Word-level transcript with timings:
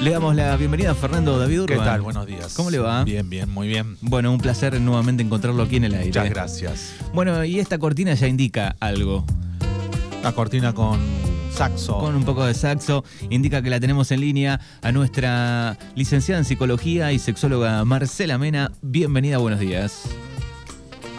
Le 0.00 0.10
damos 0.12 0.36
la 0.36 0.56
bienvenida 0.56 0.92
a 0.92 0.94
Fernando 0.94 1.38
David 1.38 1.64
¿Qué 1.66 1.74
Urban. 1.74 1.84
tal? 1.84 2.00
Buenos 2.02 2.26
días. 2.26 2.54
¿Cómo 2.54 2.70
le 2.70 2.78
va? 2.78 3.02
Bien, 3.04 3.28
bien, 3.28 3.50
muy 3.50 3.66
bien. 3.66 3.96
Bueno, 4.00 4.32
un 4.32 4.38
placer 4.38 4.80
nuevamente 4.80 5.22
encontrarlo 5.22 5.62
aquí 5.64 5.76
en 5.76 5.84
el 5.84 5.94
aire. 5.94 6.06
Muchas 6.06 6.30
gracias. 6.30 6.94
Bueno, 7.12 7.44
y 7.44 7.58
esta 7.58 7.78
cortina 7.78 8.14
ya 8.14 8.28
indica 8.28 8.76
algo. 8.78 9.24
La 10.22 10.32
cortina 10.32 10.72
con 10.72 11.00
saxo. 11.52 11.98
Con 11.98 12.14
un 12.14 12.24
poco 12.24 12.44
de 12.46 12.54
saxo, 12.54 13.04
indica 13.28 13.60
que 13.60 13.70
la 13.70 13.80
tenemos 13.80 14.12
en 14.12 14.20
línea 14.20 14.60
a 14.82 14.92
nuestra 14.92 15.76
licenciada 15.96 16.38
en 16.38 16.44
psicología 16.44 17.12
y 17.12 17.18
sexóloga 17.18 17.84
Marcela 17.84 18.38
Mena. 18.38 18.70
Bienvenida, 18.80 19.38
buenos 19.38 19.60
días. 19.60 20.04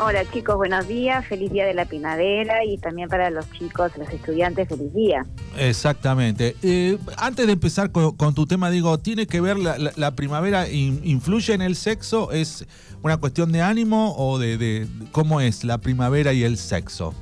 Hola 0.04 0.24
chicos, 0.32 0.56
buenos 0.56 0.88
días, 0.88 1.24
feliz 1.28 1.52
día 1.52 1.64
de 1.66 1.76
la 1.76 1.86
primavera 1.86 2.66
y 2.66 2.78
también 2.80 3.08
para 3.08 3.30
los 3.30 3.48
chicos, 3.52 3.96
los 3.98 4.10
estudiantes, 4.10 4.68
feliz 4.68 4.92
día. 4.96 5.24
Exactamente. 5.60 6.56
Eh, 6.64 6.98
antes 7.18 7.46
de 7.46 7.54
empezar 7.54 7.92
con, 7.92 8.16
con 8.16 8.34
tu 8.34 8.48
tema, 8.48 8.72
digo, 8.72 8.98
¿tiene 8.98 9.28
que 9.28 9.42
ver 9.42 9.60
la, 9.60 9.78
la- 9.78 9.92
la 9.96 10.12
primavera, 10.16 10.68
in- 10.68 11.02
influye 11.04 11.54
en 11.54 11.62
el 11.62 11.76
sexo? 11.76 12.32
¿Es 12.32 12.66
una 13.04 13.18
cuestión 13.18 13.52
de 13.52 13.62
ánimo 13.62 14.16
o 14.18 14.40
de, 14.40 14.58
de- 14.58 14.88
cómo 15.12 15.40
es 15.40 15.64
la 15.64 15.78
primavera 15.78 16.34
y 16.34 16.44
el 16.44 16.58
sexo? 16.58 17.14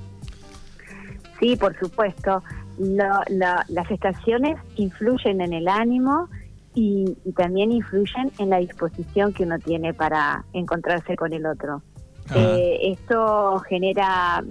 Sí, 1.42 1.58
por 1.58 1.78
supuesto, 1.80 2.42
la- 2.78 3.66
las 3.68 3.92
estaciones 3.92 4.56
influyen 4.78 5.42
en 5.42 5.52
el 5.52 5.68
ánimo 5.68 6.30
y, 6.76 7.18
y 7.26 7.32
también 7.34 7.74
influyen 7.74 8.32
en 8.38 8.52
la 8.52 8.60
disposición 8.60 9.34
que 9.34 9.44
uno 9.44 9.60
tiene 9.60 9.94
para 9.94 10.46
encontrarse 10.54 11.18
con 11.18 11.34
el 11.34 11.46
otro. 11.46 11.82
Ajá. 12.30 12.40
Eh, 12.40 12.92
esto 12.94 13.60
genera 13.68 14.44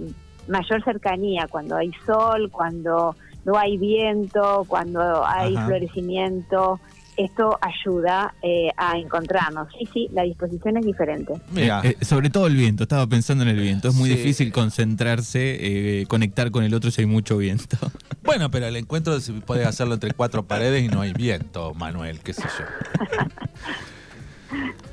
mayor 0.47 0.83
cercanía 0.83 1.47
cuando 1.47 1.75
hay 1.77 1.91
sol, 2.05 2.49
cuando 2.51 3.15
no 3.45 3.57
hay 3.57 3.77
viento, 3.77 4.65
cuando 4.67 5.25
hay 5.25 5.55
Ajá. 5.55 5.65
florecimiento. 5.67 6.79
Esto 7.17 7.59
ayuda 7.61 8.33
eh, 8.41 8.69
a 8.77 8.97
encontrarnos. 8.97 9.67
Sí, 9.77 9.85
sí, 9.93 10.07
la 10.13 10.23
disposición 10.23 10.77
es 10.77 10.85
diferente. 10.85 11.33
Mira, 11.51 11.81
Eh, 11.83 11.97
eh, 11.99 12.05
sobre 12.05 12.29
todo 12.29 12.47
el 12.47 12.55
viento, 12.55 12.83
estaba 12.83 13.05
pensando 13.07 13.43
en 13.43 13.49
el 13.49 13.59
viento. 13.59 13.89
Es 13.89 13.95
muy 13.95 14.09
Sí. 14.09 14.15
difícil 14.15 14.53
concentrarse, 14.53 15.57
eh, 16.01 16.05
conectar 16.07 16.49
con 16.49 16.63
el 16.63 16.73
otro 16.73 16.91
si 16.91 17.01
hay 17.01 17.07
mucho 17.07 17.37
viento. 17.37 17.75
bueno, 18.23 18.49
pero 18.49 18.67
el 18.67 18.75
encuentro 18.77 19.19
se 19.19 19.33
puede 19.33 19.65
hacerlo 19.65 19.95
entre 19.95 20.13
cuatro 20.13 20.43
paredes 20.43 20.81
y 20.81 20.87
no 20.87 21.01
hay 21.01 21.11
viento, 21.13 21.73
Manuel, 21.73 22.21
qué 22.21 22.31
sé 22.33 22.43
yo. 22.57 22.63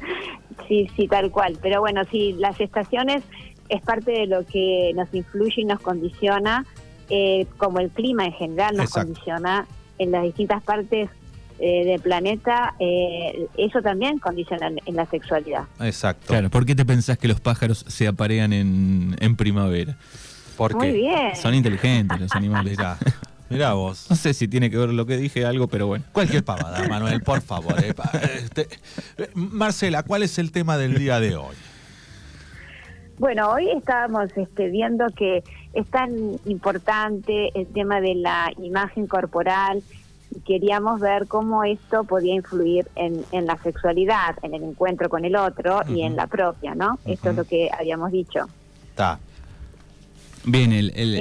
Sí, 0.68 0.88
sí, 0.96 1.08
tal 1.08 1.30
cual. 1.30 1.58
Pero 1.62 1.80
bueno, 1.80 2.02
sí, 2.10 2.34
las 2.38 2.60
estaciones 2.60 3.22
es 3.68 3.82
parte 3.82 4.12
de 4.12 4.26
lo 4.26 4.44
que 4.46 4.92
nos 4.94 5.12
influye 5.14 5.62
y 5.62 5.64
nos 5.64 5.80
condiciona, 5.80 6.64
eh, 7.08 7.46
como 7.56 7.80
el 7.80 7.90
clima 7.90 8.24
en 8.24 8.32
general 8.32 8.76
nos 8.76 8.86
Exacto. 8.86 9.08
condiciona 9.08 9.66
en 9.98 10.10
las 10.10 10.22
distintas 10.24 10.62
partes 10.62 11.08
eh, 11.58 11.84
del 11.86 12.00
planeta, 12.00 12.74
eh, 12.78 13.48
eso 13.56 13.80
también 13.80 14.18
condiciona 14.18 14.68
en, 14.84 14.94
la 14.94 15.06
sexualidad. 15.06 15.64
Exacto. 15.80 16.26
Claro, 16.26 16.50
¿por 16.50 16.66
qué 16.66 16.74
te 16.74 16.84
pensás 16.84 17.16
que 17.16 17.28
los 17.28 17.40
pájaros 17.40 17.84
se 17.88 18.06
aparean 18.06 18.52
en, 18.52 19.16
en 19.20 19.36
primavera? 19.36 19.96
¿Por 20.56 20.74
Muy 20.74 20.92
bien. 20.92 21.34
Son 21.34 21.54
inteligentes 21.54 22.20
los 22.20 22.32
animales. 22.32 22.76
Mirá, 23.48 23.74
vos. 23.74 24.06
No 24.10 24.16
sé 24.16 24.34
si 24.34 24.48
tiene 24.48 24.70
que 24.70 24.76
ver 24.76 24.90
lo 24.90 25.06
que 25.06 25.16
dije 25.16 25.46
algo, 25.46 25.68
pero 25.68 25.86
bueno. 25.86 26.04
Cualquier 26.12 26.44
pavada, 26.44 26.86
Manuel, 26.88 27.22
por 27.22 27.40
favor. 27.40 27.78
eh, 27.82 27.94
este, 28.34 28.68
eh, 29.18 29.30
Marcela, 29.34 30.02
¿cuál 30.02 30.22
es 30.22 30.38
el 30.38 30.50
tema 30.50 30.76
del 30.76 30.98
día 30.98 31.20
de 31.20 31.36
hoy? 31.36 31.54
Bueno, 33.18 33.50
hoy 33.50 33.70
estábamos 33.70 34.30
este, 34.36 34.68
viendo 34.68 35.06
que 35.16 35.42
es 35.72 35.86
tan 35.88 36.38
importante 36.44 37.50
el 37.58 37.66
tema 37.68 38.00
de 38.00 38.14
la 38.14 38.52
imagen 38.58 39.06
corporal 39.06 39.82
y 40.34 40.40
queríamos 40.40 41.00
ver 41.00 41.26
cómo 41.26 41.64
esto 41.64 42.04
podía 42.04 42.34
influir 42.34 42.86
en, 42.94 43.24
en 43.32 43.46
la 43.46 43.56
sexualidad, 43.62 44.36
en 44.42 44.54
el 44.54 44.64
encuentro 44.64 45.08
con 45.08 45.24
el 45.24 45.36
otro 45.36 45.80
y 45.88 46.02
en 46.02 46.16
la 46.16 46.26
propia, 46.26 46.74
¿no? 46.74 46.98
Esto 47.06 47.30
es 47.30 47.36
lo 47.36 47.44
que 47.44 47.70
habíamos 47.72 48.12
dicho. 48.12 48.48
Está. 48.90 49.18
Bien, 50.48 50.72
el, 50.72 50.92
el- 50.94 51.16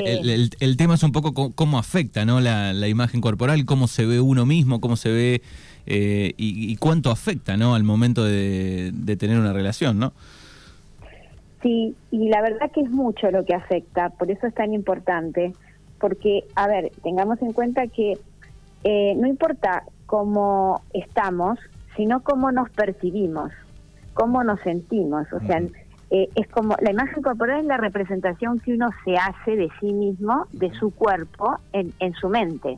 Sí. 0.52 0.58
el- 0.60 0.78
tema 0.78 0.94
es 0.94 1.02
un 1.04 1.12
poco 1.12 1.34
co- 1.34 1.52
cómo 1.54 1.80
afecta 1.80 2.26
¿no? 2.26 2.40
la, 2.40 2.74
la 2.74 2.88
imagen 2.88 3.22
corporal, 3.22 3.66
cómo 3.66 3.88
se 3.88 4.06
ve 4.06 4.20
uno 4.22 4.46
mismo, 4.46 4.80
cómo 4.80 4.96
se 4.96 5.12
ve 5.12 5.42
eh, 5.88 6.34
y, 6.38 6.72
y 6.72 6.76
cuánto 6.76 7.10
afecta 7.10 7.58
¿no? 7.58 7.74
al 7.74 7.84
momento 7.84 8.24
de, 8.24 8.92
de 8.94 9.18
tener 9.18 9.40
una 9.40 9.52
relación, 9.52 9.98
¿no? 9.98 10.14
Sí, 11.64 11.96
y 12.12 12.30
la 12.30 12.42
verdad 12.44 12.72
que 12.72 12.82
es 12.82 12.92
mucho 12.92 13.32
lo 13.32 13.44
que 13.46 13.56
afecta, 13.56 14.10
por 14.10 14.30
eso 14.30 14.46
es 14.46 14.54
tan 14.54 14.74
importante, 14.76 15.54
porque, 16.00 16.44
a 16.56 16.68
ver, 16.68 16.92
tengamos 17.04 17.42
en 17.42 17.54
cuenta 17.54 17.88
que 17.88 18.20
eh, 18.84 19.16
no 19.18 19.26
importa 19.28 19.84
cómo 20.06 20.82
estamos, 20.94 21.58
sino 21.98 22.22
cómo 22.22 22.52
nos 22.52 22.70
percibimos, 22.70 23.52
cómo 24.14 24.44
nos 24.44 24.60
sentimos, 24.62 25.26
o 25.34 25.40
sea. 25.48 25.62
Eh, 26.12 26.30
es 26.36 26.48
como 26.50 26.76
la 26.82 26.92
imagen 26.92 27.22
corporal 27.24 27.62
es 27.62 27.66
la 27.66 27.78
representación 27.78 28.60
que 28.60 28.74
uno 28.74 28.90
se 29.04 29.16
hace 29.18 29.56
de 29.56 29.70
sí 29.80 29.92
mismo, 29.94 30.48
de 30.52 30.72
su 30.76 30.92
cuerpo, 30.92 31.58
en, 31.74 31.94
en 32.00 32.14
su 32.14 32.30
mente. 32.30 32.78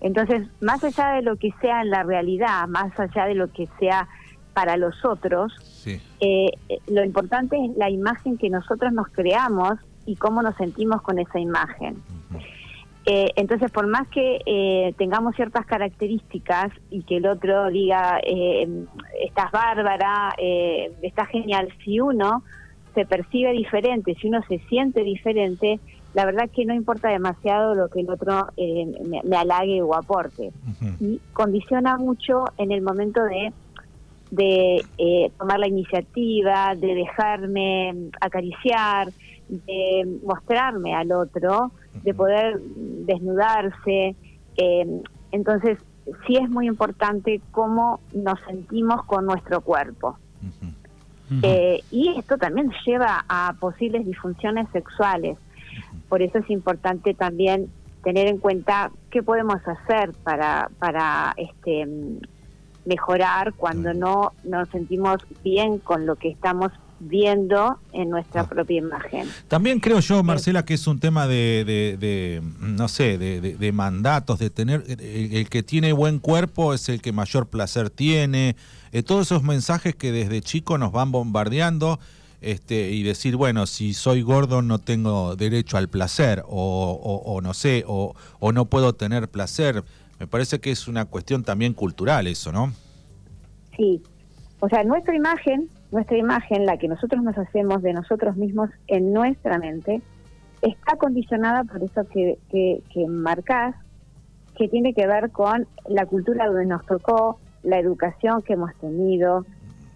Entonces, 0.00 0.48
más 0.60 0.82
allá 0.84 1.10
de 1.12 1.22
lo 1.22 1.36
que 1.36 1.52
sea 1.60 1.82
en 1.82 1.90
la 1.90 2.02
realidad, 2.02 2.66
más 2.68 2.98
allá 2.98 3.26
de 3.26 3.34
lo 3.34 3.48
que 3.48 3.68
sea 3.78 4.08
para 4.54 4.76
los 4.76 5.04
otros, 5.04 5.52
Sí. 5.60 6.00
eh, 6.20 6.50
eh, 6.68 6.78
lo 6.88 7.04
importante 7.04 7.56
es 7.62 7.76
la 7.76 7.88
imagen 7.90 8.36
que 8.38 8.50
nosotros 8.50 8.92
nos 8.92 9.08
creamos 9.08 9.74
y 10.06 10.16
cómo 10.16 10.42
nos 10.42 10.56
sentimos 10.56 11.02
con 11.02 11.18
esa 11.18 11.38
imagen. 11.38 11.96
Eh, 13.12 13.32
entonces, 13.34 13.72
por 13.72 13.88
más 13.88 14.06
que 14.06 14.40
eh, 14.46 14.94
tengamos 14.96 15.34
ciertas 15.34 15.66
características 15.66 16.70
y 16.90 17.02
que 17.02 17.16
el 17.16 17.26
otro 17.26 17.68
diga, 17.68 18.20
eh, 18.22 18.68
estás 19.20 19.50
bárbara, 19.50 20.32
eh, 20.38 20.92
estás 21.02 21.26
genial, 21.26 21.68
si 21.84 21.98
uno 21.98 22.44
se 22.94 23.04
percibe 23.06 23.50
diferente, 23.50 24.14
si 24.14 24.28
uno 24.28 24.40
se 24.48 24.60
siente 24.68 25.02
diferente, 25.02 25.80
la 26.14 26.24
verdad 26.24 26.48
que 26.54 26.64
no 26.64 26.72
importa 26.72 27.08
demasiado 27.08 27.74
lo 27.74 27.88
que 27.88 27.98
el 27.98 28.10
otro 28.10 28.46
eh, 28.56 28.86
me, 29.04 29.20
me 29.24 29.36
halague 29.36 29.82
o 29.82 29.96
aporte. 29.96 30.52
Y 31.00 31.20
condiciona 31.32 31.96
mucho 31.96 32.44
en 32.58 32.70
el 32.70 32.80
momento 32.80 33.24
de 33.24 33.52
de 34.30 34.84
eh, 34.98 35.32
tomar 35.38 35.58
la 35.58 35.66
iniciativa, 35.66 36.74
de 36.76 36.94
dejarme 36.94 38.10
acariciar, 38.20 39.08
de 39.50 40.18
mostrarme 40.24 40.94
al 40.94 41.12
otro, 41.12 41.72
de 42.04 42.14
poder 42.14 42.60
desnudarse. 42.60 44.14
eh, 44.56 45.02
entonces, 45.32 45.78
sí 46.26 46.36
es 46.36 46.48
muy 46.48 46.66
importante 46.66 47.40
cómo 47.50 48.00
nos 48.12 48.38
sentimos 48.46 49.04
con 49.04 49.26
nuestro 49.26 49.60
cuerpo. 49.60 50.18
Eh, 51.42 51.80
y 51.92 52.18
esto 52.18 52.38
también 52.38 52.72
lleva 52.84 53.24
a 53.28 53.54
posibles 53.60 54.04
disfunciones 54.04 54.68
sexuales. 54.72 55.38
Por 56.08 56.22
eso 56.22 56.38
es 56.38 56.50
importante 56.50 57.14
también 57.14 57.70
tener 58.02 58.26
en 58.26 58.38
cuenta 58.38 58.90
qué 59.10 59.22
podemos 59.22 59.60
hacer 59.66 60.12
para, 60.24 60.68
para 60.80 61.34
este, 61.36 61.86
mejorar 62.84 63.52
cuando 63.54 63.94
no 63.94 64.32
nos 64.42 64.68
sentimos 64.70 65.18
bien 65.44 65.78
con 65.78 66.06
lo 66.06 66.16
que 66.16 66.30
estamos 66.30 66.72
viendo 67.00 67.78
en 67.92 68.10
nuestra 68.10 68.42
Ah. 68.42 68.48
propia 68.48 68.78
imagen. 68.78 69.26
También 69.48 69.80
creo 69.80 70.00
yo, 70.00 70.22
Marcela, 70.22 70.64
que 70.64 70.74
es 70.74 70.86
un 70.86 71.00
tema 71.00 71.26
de, 71.26 71.64
de- 71.64 71.96
de, 71.98 72.42
no 72.60 72.88
sé, 72.88 73.16
de, 73.18 73.72
mandatos, 73.72 74.38
de 74.38 74.50
tener, 74.50 74.84
el, 74.86 75.00
el 75.34 75.48
que 75.48 75.62
tiene 75.62 75.92
buen 75.92 76.18
cuerpo 76.18 76.74
es 76.74 76.88
el 76.88 77.00
que 77.00 77.12
mayor 77.12 77.46
placer 77.48 77.88
tiene, 77.90 78.54
eh, 78.92 79.02
todos 79.02 79.28
esos 79.28 79.42
mensajes 79.42 79.94
que 79.94 80.12
desde 80.12 80.42
chico 80.42 80.76
nos 80.78 80.92
van 80.92 81.10
bombardeando, 81.10 81.98
este, 82.42 82.90
y 82.90 83.02
decir, 83.02 83.36
bueno, 83.36 83.66
si 83.66 83.92
soy 83.94 84.22
gordo 84.22 84.62
no 84.62 84.78
tengo 84.78 85.36
derecho 85.36 85.76
al 85.78 85.88
placer, 85.88 86.42
o, 86.46 87.00
o- 87.02 87.32
o 87.34 87.40
no 87.40 87.54
sé, 87.54 87.84
o, 87.86 88.14
o 88.38 88.52
no 88.52 88.64
puedo 88.66 88.94
tener 88.94 89.28
placer. 89.28 89.84
Me 90.18 90.26
parece 90.26 90.58
que 90.60 90.70
es 90.70 90.86
una 90.86 91.06
cuestión 91.06 91.44
también 91.44 91.72
cultural 91.72 92.26
eso, 92.26 92.52
¿no? 92.52 92.72
Sí, 93.76 94.02
o 94.60 94.68
sea, 94.68 94.84
nuestra 94.84 95.14
imagen, 95.14 95.68
nuestra 95.90 96.16
imagen, 96.16 96.66
la 96.66 96.76
que 96.76 96.88
nosotros 96.88 97.22
nos 97.22 97.36
hacemos 97.36 97.82
de 97.82 97.92
nosotros 97.92 98.36
mismos 98.36 98.70
en 98.86 99.12
nuestra 99.12 99.58
mente, 99.58 100.02
está 100.62 100.96
condicionada 100.96 101.64
por 101.64 101.82
eso 101.82 102.02
que, 102.12 102.38
que, 102.50 102.82
que 102.92 103.06
marcás, 103.06 103.74
que 104.56 104.68
tiene 104.68 104.92
que 104.94 105.06
ver 105.06 105.30
con 105.30 105.66
la 105.88 106.06
cultura 106.06 106.46
donde 106.46 106.66
nos 106.66 106.84
tocó, 106.86 107.40
la 107.62 107.78
educación 107.78 108.42
que 108.42 108.52
hemos 108.54 108.74
tenido, 108.76 109.44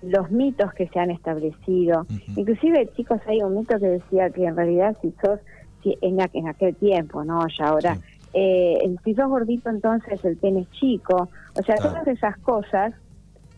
los 0.03 0.31
mitos 0.31 0.73
que 0.75 0.89
se 0.89 0.99
han 0.99 1.11
establecido. 1.11 2.03
Ujú. 2.03 2.41
Inclusive, 2.41 2.91
chicos, 2.97 3.21
hay 3.27 3.43
un 3.43 3.55
mito 3.57 3.79
que 3.79 3.87
decía 3.87 4.31
que 4.31 4.45
en 4.45 4.57
realidad 4.57 4.97
si 5.01 5.13
sos, 5.25 5.41
si 5.83 5.97
en, 6.03 6.19
aqu- 6.19 6.31
en 6.35 6.49
aquel 6.49 6.75
tiempo, 6.77 7.25
¿no? 7.25 7.41
Ya 7.59 7.67
ahora, 7.69 7.95
Sí. 7.97 8.01
eh, 8.35 8.97
si 9.05 9.15
sos 9.15 9.29
gordito 9.29 9.71
entonces 9.71 10.23
el 10.25 10.37
pene 10.39 10.63
es 10.63 10.71
chico. 10.73 11.29
O 11.59 11.63
sea, 11.63 11.77
todas 11.77 12.07
esas 12.09 12.37
cosas 12.39 12.93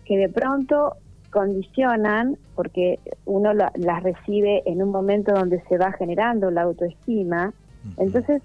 que 0.04 0.16
de 0.18 0.28
pronto 0.28 0.94
condicionan, 1.36 2.38
porque 2.54 2.98
uno 3.26 3.52
la- 3.52 3.70
las 3.74 4.02
recibe 4.02 4.62
en 4.64 4.82
un 4.82 4.90
momento 4.90 5.34
donde 5.34 5.62
se 5.68 5.76
va 5.76 5.92
generando 5.92 6.50
la 6.50 6.62
autoestima, 6.62 7.52
entonces 7.98 8.40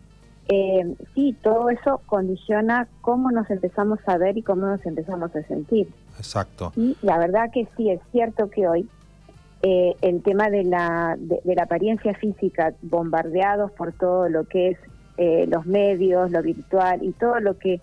eh, 0.49 0.95
sí, 1.15 1.33
todo 1.41 1.69
eso 1.69 2.01
condiciona 2.05 2.89
cómo 2.99 3.31
nos 3.31 3.49
empezamos 3.49 3.99
a 4.07 4.17
ver 4.17 4.37
y 4.37 4.41
cómo 4.41 4.65
nos 4.67 4.85
empezamos 4.85 5.33
a 5.33 5.41
sentir. 5.43 5.87
Exacto. 6.17 6.73
Y 6.75 6.97
la 7.01 7.17
verdad 7.17 7.49
que 7.53 7.65
sí, 7.77 7.89
es 7.89 8.01
cierto 8.11 8.49
que 8.49 8.67
hoy 8.67 8.89
eh, 9.61 9.95
el 10.01 10.21
tema 10.21 10.49
de 10.49 10.65
la, 10.65 11.15
de, 11.17 11.39
la 11.55 11.63
apariencia 11.63 12.13
física, 12.15 12.73
bombardeados 12.81 13.71
por 13.71 13.93
todo 13.93 14.27
lo 14.27 14.43
que 14.43 14.71
es 14.71 14.77
eh, 15.15 15.45
los 15.47 15.65
medios, 15.65 16.29
lo 16.31 16.41
virtual 16.41 17.01
y 17.03 17.13
todo 17.13 17.39
lo 17.39 17.57
que 17.57 17.79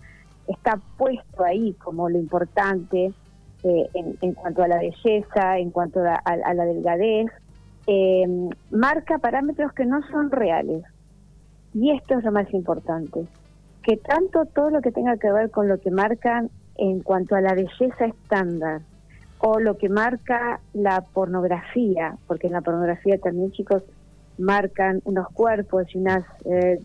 está 0.49 0.79
puesto 0.99 1.45
ahí 1.45 1.73
como 1.83 2.11
lo 2.11 2.19
importante 2.19 3.15
eh, 3.63 3.89
en, 3.95 4.35
cuanto 4.35 4.63
a 4.63 4.69
la 4.69 4.79
belleza, 4.79 5.59
en 5.59 5.71
cuanto 5.71 6.01
a, 6.01 6.55
la 6.55 6.65
delgadez, 6.65 7.27
marca 8.71 9.19
parámetros 9.19 9.73
que 9.73 9.85
no 9.85 10.01
son 10.11 10.31
reales. 10.31 10.85
Y 11.75 11.91
esto 11.91 12.19
es 12.19 12.25
lo 12.25 12.33
más 12.33 12.53
importante, 12.53 13.27
que 13.83 13.97
tanto 13.97 14.45
todo 14.47 14.71
lo 14.71 14.81
que 14.81 14.93
tenga 14.93 15.17
que 15.17 15.31
ver 15.31 15.51
con 15.51 15.69
lo 15.69 15.79
que 15.81 15.91
marcan 15.91 16.51
en 16.77 17.01
cuanto 17.01 17.35
a 17.35 17.41
la 17.41 17.55
belleza 17.55 18.07
estándar 18.07 18.83
o 19.41 19.61
lo 19.61 19.77
que 19.77 19.89
marca 19.89 20.61
la 20.73 21.01
pornografía, 21.01 22.17
porque 22.27 22.49
en 22.49 22.55
la 22.55 22.61
pornografía 22.61 23.19
también 23.19 23.53
chicos 23.53 23.83
marcan 24.39 25.01
unos 25.05 25.29
cuerpos 25.29 25.85
y 25.95 25.99
unas 25.99 26.25
eh, 26.45 26.81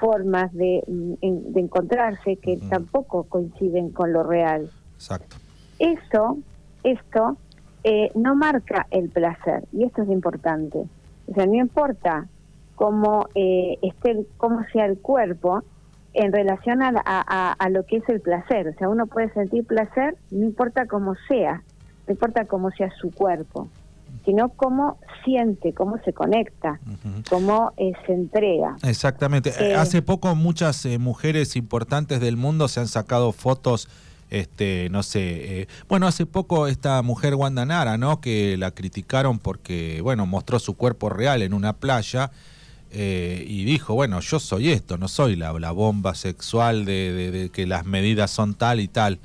formas 0.00 0.52
de, 0.52 0.82
mm, 0.86 1.52
de, 1.52 1.60
encontrarse 1.60 2.36
que 2.36 2.58
tampoco 2.68 3.24
coinciden 3.24 3.90
con 3.90 4.12
lo 4.12 4.22
real. 4.22 4.70
Exacto. 4.94 5.36
Eso, 5.78 6.38
esto, 6.82 7.36
eh, 7.84 8.10
no 8.14 8.34
marca 8.34 8.86
el 8.90 9.08
placer, 9.08 9.64
y 9.72 9.84
esto 9.84 10.02
es 10.02 10.08
importante. 10.08 10.84
O 11.28 11.34
sea, 11.34 11.46
no 11.46 11.54
importa 11.54 12.26
cómo, 12.74 13.28
eh, 13.34 13.78
esté, 13.82 14.26
cómo 14.36 14.64
sea 14.72 14.86
el 14.86 14.98
cuerpo, 14.98 15.62
en 16.16 16.32
relación 16.32 16.82
a, 16.82 16.90
a, 17.58 17.68
lo 17.68 17.84
que 17.84 17.98
es 17.98 18.08
el 18.08 18.20
placer. 18.20 18.68
O 18.68 18.72
sea, 18.78 18.88
uno 18.88 19.06
puede 19.06 19.30
sentir 19.34 19.66
placer, 19.66 20.16
no 20.30 20.46
importa 20.46 20.86
cómo 20.86 21.14
sea, 21.28 21.62
no 22.06 22.12
importa 22.12 22.46
cómo 22.46 22.70
sea 22.70 22.90
su 22.98 23.10
cuerpo, 23.10 23.68
sino 24.24 24.48
cómo 24.48 24.98
siente, 25.24 25.74
cómo 25.74 25.98
se 26.04 26.14
conecta, 26.14 26.80
cómo 27.28 27.72
eh, 27.76 27.92
se 28.06 28.14
entrega. 28.14 28.76
Exactamente. 28.82 29.52
Eh, 29.60 29.74
Hace 29.74 30.00
poco 30.00 30.34
muchas 30.34 30.86
eh, 30.86 30.98
mujeres 30.98 31.54
importantes 31.54 32.18
del 32.20 32.38
mundo 32.38 32.68
se 32.68 32.80
han 32.80 32.88
sacado 32.88 33.32
fotos 33.32 33.88
este 34.30 34.88
no 34.90 35.02
sé 35.02 35.68
bueno 35.88 36.06
hace 36.06 36.26
poco 36.26 36.66
esta 36.66 37.00
mujer 37.02 37.34
Wanda 37.34 37.64
Nara 37.64 37.96
no 37.96 38.20
que 38.20 38.56
la 38.56 38.72
criticaron 38.72 39.38
porque 39.38 40.00
bueno 40.02 40.26
mostró 40.26 40.58
su 40.58 40.74
cuerpo 40.74 41.10
real 41.10 41.42
en 41.42 41.54
una 41.54 41.74
playa 41.74 42.32
eh, 42.98 43.44
y 43.46 43.64
dijo, 43.64 43.94
bueno, 43.94 44.20
yo 44.20 44.38
soy 44.38 44.70
esto, 44.70 44.96
no 44.96 45.08
soy 45.08 45.36
la, 45.36 45.52
la 45.52 45.72
bomba 45.72 46.14
sexual 46.14 46.84
de, 46.84 47.50
que 47.52 47.66
las 47.66 47.84
medidas 47.84 48.30
son 48.30 48.54
tal 48.54 48.80
y 48.80 48.88
tal. 48.88 49.18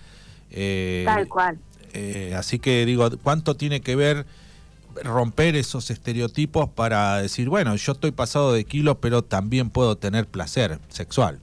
Eh, 0.49 1.03
tal 1.05 1.27
cual. 1.27 1.57
Eh, 1.93 2.33
así 2.35 2.59
que 2.59 2.85
digo, 2.85 3.09
¿cuánto 3.23 3.55
tiene 3.55 3.81
que 3.81 3.95
ver 3.95 4.25
romper 5.03 5.55
esos 5.55 5.89
estereotipos 5.89 6.69
para 6.69 7.21
decir, 7.21 7.47
bueno, 7.47 7.75
yo 7.75 7.93
estoy 7.93 8.11
pasado 8.11 8.51
de 8.51 8.65
kilos, 8.65 8.97
pero 8.99 9.23
también 9.23 9.69
puedo 9.69 9.95
tener 9.95 10.27
placer 10.27 10.79
sexual? 10.89 11.39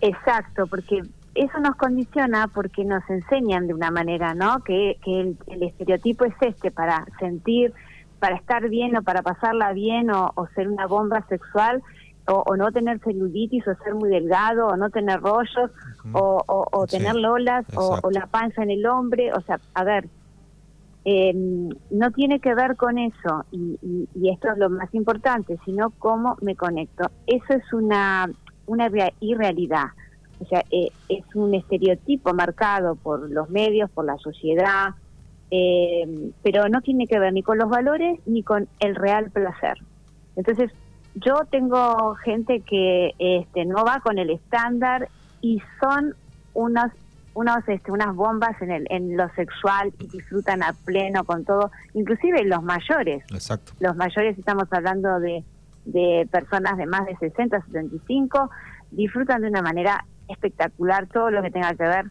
Exacto, 0.00 0.66
porque 0.66 1.02
eso 1.44 1.58
nos 1.60 1.76
condiciona 1.76 2.48
porque 2.48 2.84
nos 2.84 3.08
enseñan 3.08 3.66
de 3.66 3.74
una 3.74 3.90
manera, 3.90 4.34
¿no? 4.34 4.60
Que, 4.64 4.98
que 5.04 5.34
el 5.46 5.62
estereotipo 5.62 6.24
es 6.24 6.34
este, 6.40 6.70
para 6.70 7.06
sentir 7.18 7.72
para 8.20 8.36
estar 8.36 8.68
bien 8.68 8.96
o 8.96 9.02
para 9.02 9.22
pasarla 9.22 9.72
bien 9.72 10.10
o, 10.10 10.32
ser 10.54 10.68
una 10.68 10.86
bomba 10.86 11.26
sexual 11.28 11.82
o, 12.26 12.56
no 12.56 12.70
tener 12.70 13.00
celulitis 13.00 13.66
o 13.66 13.74
ser 13.82 13.94
muy 13.94 14.10
delgado 14.10 14.68
o 14.68 14.76
no 14.76 14.90
tener 14.90 15.20
rollos 15.20 15.70
o, 16.12 16.86
tener 16.88 17.16
lolas 17.16 17.64
o, 17.74 17.98
la 18.12 18.26
panza 18.26 18.62
en 18.62 18.70
el 18.70 18.86
hombre. 18.86 19.32
O 19.32 19.40
sea, 19.40 19.58
a 19.74 19.82
ver, 19.82 20.06
eh, 21.04 21.32
no 21.90 22.10
tiene 22.12 22.38
que 22.38 22.54
ver 22.54 22.76
con 22.76 22.98
eso 22.98 23.46
y, 23.50 24.06
esto 24.30 24.52
es 24.52 24.58
lo 24.58 24.70
más 24.70 24.94
importante, 24.94 25.58
sino 25.64 25.90
cómo 25.98 26.36
me 26.42 26.54
conecto. 26.54 27.10
Eso 27.26 27.54
es 27.54 27.72
una, 27.72 28.30
una 28.66 28.88
irrealidad. 29.18 29.86
O 30.40 30.46
sea, 30.46 30.64
eh, 30.70 30.90
es 31.08 31.22
un 31.34 31.54
estereotipo 31.54 32.32
marcado 32.32 32.96
por 32.96 33.30
los 33.30 33.50
medios, 33.50 33.90
por 33.90 34.06
la 34.06 34.16
sociedad, 34.18 34.94
eh, 35.50 36.32
pero 36.42 36.68
no 36.68 36.80
tiene 36.80 37.06
que 37.06 37.18
ver 37.18 37.32
ni 37.32 37.42
con 37.42 37.58
los 37.58 37.68
valores 37.68 38.20
ni 38.26 38.42
con 38.42 38.68
el 38.80 38.94
real 38.94 39.30
placer. 39.30 39.78
Entonces, 40.36 40.70
yo 41.14 41.40
tengo 41.50 42.14
gente 42.16 42.60
que 42.60 43.14
este, 43.18 43.64
no 43.64 43.84
va 43.84 44.00
con 44.00 44.18
el 44.18 44.30
estándar 44.30 45.08
y 45.40 45.60
son 45.80 46.14
unos, 46.54 46.90
unos 47.34 47.68
este, 47.68 47.90
unas 47.90 48.14
bombas 48.14 48.60
en, 48.62 48.70
el, 48.70 48.86
en 48.90 49.16
lo 49.16 49.28
sexual 49.34 49.92
y 49.98 50.06
disfrutan 50.06 50.62
a 50.62 50.72
pleno 50.72 51.24
con 51.24 51.44
todo, 51.44 51.70
inclusive 51.94 52.44
los 52.44 52.62
mayores. 52.62 53.24
Exacto. 53.30 53.72
Los 53.80 53.96
mayores, 53.96 54.38
estamos 54.38 54.64
hablando 54.70 55.18
de, 55.18 55.44
de 55.84 56.28
personas 56.30 56.76
de 56.76 56.86
más 56.86 57.06
de 57.06 57.16
60, 57.16 57.60
75, 57.66 58.50
disfrutan 58.92 59.42
de 59.42 59.48
una 59.48 59.62
manera 59.62 60.04
espectacular 60.30 61.06
todo 61.08 61.30
lo 61.30 61.42
que 61.42 61.50
tenga 61.50 61.74
que 61.74 61.84
ver 61.84 62.06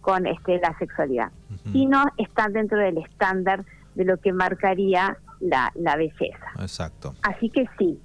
con 0.00 0.26
este, 0.26 0.58
la 0.60 0.76
sexualidad 0.78 1.30
y 1.72 1.86
no 1.86 2.04
están 2.18 2.52
dentro 2.52 2.78
del 2.78 2.98
estándar 2.98 3.64
de 3.94 4.04
lo 4.04 4.18
que 4.18 4.32
marcaría 4.32 5.16
la, 5.40 5.72
la 5.74 5.96
belleza. 5.96 6.46
Exacto. 6.60 7.14
Así 7.22 7.48
que 7.48 7.66
sí, 7.78 7.98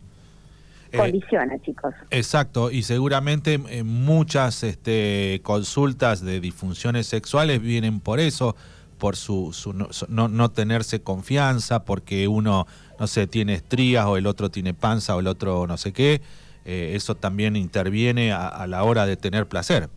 eh, 0.92 0.98
condiciona, 0.98 1.60
chicos. 1.62 1.94
Exacto, 2.10 2.72
y 2.72 2.84
seguramente 2.84 3.60
eh, 3.70 3.84
muchas 3.84 4.64
este, 4.64 5.40
consultas 5.44 6.22
de 6.22 6.40
disfunciones 6.40 7.08
sexuales 7.08 7.62
vienen 7.62 8.00
por 8.00 8.20
eso, 8.20 8.56
por 8.98 9.16
su, 9.16 9.54
su 9.54 9.74
no, 9.74 10.28
no, 10.28 10.50
tenerse 10.50 11.02
confianza, 11.02 11.84
porque 11.86 12.28
uno, 12.28 12.66
no 13.00 13.08
sé, 13.08 13.28
tiene 13.28 13.54
estrías 13.54 14.06
o 14.06 14.18
el 14.18 14.26
otro 14.26 14.50
tiene 14.50 14.74
panza 14.74 15.16
o 15.16 15.20
el 15.20 15.28
otro 15.28 15.68
no 15.68 15.78
sé 15.78 15.94
qué. 15.94 16.22
Eh, 16.66 16.92
eso 16.96 17.16
también 17.16 17.56
interviene 17.56 18.32
a 18.32 18.68
la 18.68 18.84
hora 18.84 19.06
de 19.06 19.18
tener 19.18 19.48
placer. 19.48 19.90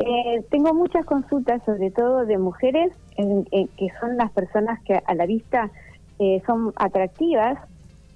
Eh, 0.00 0.44
tengo 0.50 0.74
muchas 0.74 1.04
consultas, 1.04 1.60
sobre 1.64 1.90
todo 1.90 2.24
de 2.24 2.38
mujeres, 2.38 2.92
que 3.16 3.88
son 4.00 4.16
las 4.16 4.30
personas 4.30 4.80
que 4.84 4.94
a 4.94 5.14
la 5.14 5.26
vista 5.26 5.72
eh, 6.20 6.40
son 6.46 6.72
atractivas 6.76 7.58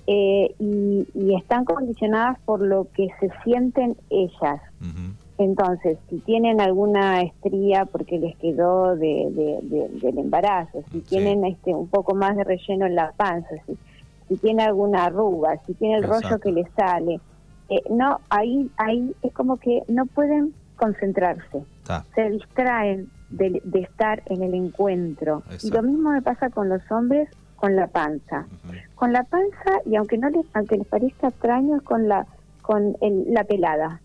eh, 0.06 0.54
y, 0.60 1.06
están 1.36 1.64
condicionadas 1.64 2.38
por 2.44 2.60
lo 2.60 2.86
que 2.94 3.08
se 3.18 3.30
sienten 3.42 3.96
ellas. 4.10 4.60
Entonces, 5.38 5.98
si 6.08 6.18
tienen 6.18 6.60
alguna 6.60 7.22
estría 7.22 7.84
porque 7.86 8.18
les 8.18 8.36
quedó 8.36 8.94
de, 8.94 9.60
del 10.00 10.18
embarazo, 10.18 10.84
si 10.92 11.00
tienen 11.00 11.44
este 11.44 11.74
un 11.74 11.88
poco 11.88 12.14
más 12.14 12.36
de 12.36 12.44
relleno 12.44 12.86
en 12.86 12.94
la 12.94 13.12
panza, 13.12 13.48
si, 13.66 13.76
si 14.32 14.38
tiene 14.38 14.62
alguna 14.62 15.04
arruga, 15.04 15.60
si 15.66 15.74
tiene 15.74 15.96
el 15.98 16.04
rollo 16.04 16.38
que 16.40 16.52
les 16.52 16.66
sale, 16.74 17.20
no, 17.90 18.20
ahí, 18.30 18.70
ahí 18.76 19.14
es 19.22 19.32
como 19.32 19.58
que 19.58 19.82
no 19.88 20.06
pueden 20.06 20.54
concentrarse, 20.76 21.64
se 22.14 22.30
distraen 22.30 23.10
de, 23.30 23.60
estar 23.74 24.22
en 24.26 24.42
el 24.42 24.54
encuentro. 24.54 25.42
Y 25.62 25.70
lo 25.70 25.82
mismo 25.82 26.10
me 26.10 26.22
pasa 26.22 26.50
con 26.50 26.68
los 26.68 26.82
hombres 26.90 27.28
con 27.56 27.76
la 27.76 27.86
panza. 27.86 28.46
Con 28.94 29.12
la 29.12 29.22
panza, 29.24 29.80
y 29.86 29.96
aunque 29.96 30.18
no 30.18 30.28
les, 30.30 30.44
aunque 30.54 30.76
les 30.78 30.86
parezca 30.86 31.28
extraño, 31.28 31.76
es 31.76 31.82
con 31.82 32.08
la, 32.08 32.26
con 32.62 32.96
la 33.00 33.44
pelada. 33.44 34.00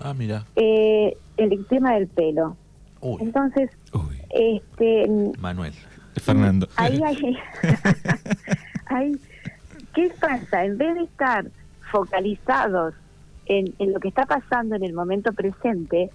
Ah, 0.00 0.14
mira. 0.14 0.44
Eh, 0.56 1.16
el 1.36 1.66
tema 1.66 1.94
del 1.94 2.06
pelo. 2.06 2.56
Entonces, 3.02 3.70
este 4.30 5.08
Manuel, 5.38 5.72
Fernando. 6.16 6.68
Ahí 6.76 7.00
hay, 7.02 7.36
¿qué 9.98 10.12
pasa? 10.20 10.64
En 10.64 10.78
vez 10.78 10.94
de 10.94 11.02
estar 11.02 11.44
focalizados 11.90 12.94
en, 13.46 13.74
lo 13.92 13.98
que 13.98 14.08
está 14.08 14.26
pasando 14.26 14.76
en 14.76 14.84
el 14.84 14.92
momento 14.92 15.32
presente, 15.32 16.10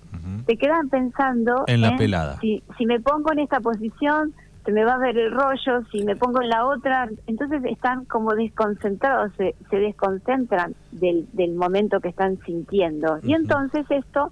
se 0.46 0.56
quedan 0.56 0.88
pensando 0.88 1.66
en 1.68 1.82
la 1.82 1.98
pelada. 1.98 2.40
Si, 2.40 2.64
si 2.78 2.86
me 2.86 3.02
pongo 3.02 3.34
en 3.34 3.40
esta 3.40 3.60
posición, 3.60 4.34
se 4.64 4.72
me 4.72 4.86
va 4.86 4.94
a 4.94 4.98
ver 5.00 5.18
el 5.18 5.32
rollo, 5.32 5.84
si 5.92 6.06
me 6.06 6.16
pongo 6.16 6.42
en 6.42 6.50
la 6.50 6.66
otra, 6.66 7.10
entonces 7.28 7.62
están 7.66 8.06
como 8.06 8.34
desconcentrados, 8.36 9.34
se, 9.36 9.54
se 9.70 9.78
desconcentran 9.78 10.76
del, 10.92 11.28
del 11.34 11.54
momento 11.56 12.00
que 12.00 12.08
están 12.08 12.40
sintiendo. 12.46 13.20
Y 13.24 13.34
entonces 13.34 13.86
esto 13.90 14.32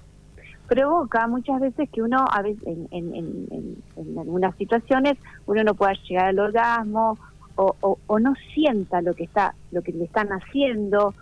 provoca 0.67 1.27
muchas 1.27 1.59
veces 1.59 1.89
que 1.89 2.01
uno, 2.01 2.25
a 2.31 2.41
veces 2.41 2.65
en, 2.65 2.87
en, 2.91 3.15
en, 3.15 3.75
en, 3.97 4.17
algunas 4.17 4.55
situaciones, 4.55 5.17
uno 5.45 5.61
no 5.65 5.75
pueda 5.75 5.91
llegar 6.07 6.27
al 6.27 6.39
orgasmo 6.39 7.17
o, 7.55 7.97
o, 8.07 8.19
no 8.19 8.33
sienta 8.53 9.01
lo 9.01 9.13
que 9.13 9.23
está, 9.23 9.55
lo 9.71 9.81
que 9.81 9.91
le 9.91 10.05
están 10.05 10.29
haciendo 10.29 11.13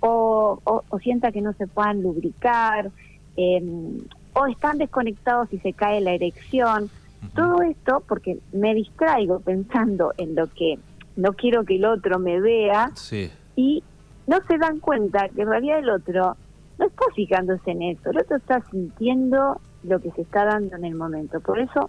o, 0.00 0.82
sienta 1.02 1.32
que 1.32 1.40
no 1.40 1.52
se 1.54 1.66
puedan 1.66 2.02
lubricar, 2.02 2.90
em, 3.36 4.00
o 4.32 4.46
están 4.46 4.78
desconectados 4.78 5.52
y 5.52 5.58
se 5.58 5.72
cae 5.72 6.00
la 6.00 6.12
erección. 6.12 6.90
Todo 7.34 7.62
esto 7.62 8.02
porque 8.06 8.38
me 8.52 8.74
distraigo 8.74 9.40
pensando 9.40 10.12
en 10.16 10.34
lo 10.34 10.46
que 10.46 10.78
no 11.16 11.32
quiero 11.32 11.64
que 11.64 11.76
el 11.76 11.84
otro 11.86 12.18
me 12.18 12.40
vea 12.40 12.92
y 13.56 13.82
no 14.26 14.38
se 14.46 14.58
dan 14.58 14.80
cuenta 14.80 15.28
que 15.30 15.42
en 15.42 15.48
realidad 15.48 15.78
el 15.78 15.90
otro 15.90 16.36
no 16.78 16.86
está 16.86 17.04
fijándose 17.14 17.70
en 17.70 17.82
eso, 17.82 18.10
el 18.10 18.18
otro 18.18 18.36
está 18.36 18.62
sintiendo 18.70 19.60
lo 19.82 19.98
que 20.00 20.10
se 20.12 20.22
está 20.22 20.44
dando 20.44 20.76
en 20.76 20.84
el 20.84 20.94
momento. 20.94 21.40
Por 21.40 21.58
eso, 21.58 21.88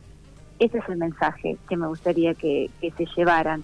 ese 0.60 0.78
es 0.78 0.90
el 0.90 0.98
mensaje 0.98 1.58
que 1.68 1.76
me 1.76 1.88
gustaría 1.88 2.34
que, 2.34 2.70
que 2.80 2.92
se 2.92 3.06
llevaran. 3.16 3.64